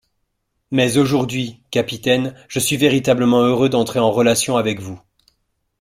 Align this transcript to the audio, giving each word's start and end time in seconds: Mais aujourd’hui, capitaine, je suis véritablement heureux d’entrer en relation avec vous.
Mais 0.71 0.97
aujourd’hui, 0.97 1.61
capitaine, 1.69 2.33
je 2.47 2.57
suis 2.57 2.75
véritablement 2.75 3.41
heureux 3.43 3.69
d’entrer 3.69 3.99
en 3.99 4.09
relation 4.09 4.57
avec 4.57 4.79
vous. 4.81 4.99